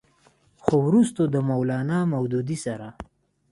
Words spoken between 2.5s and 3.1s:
سره